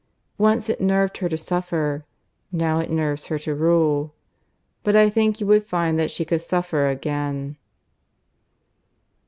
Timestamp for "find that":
5.63-6.09